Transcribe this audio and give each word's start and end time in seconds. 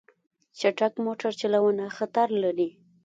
چټک 0.59 0.93
موټر 1.05 1.31
چلوونه 1.41 1.83
خطر 1.97 2.27
لري. 2.43 2.69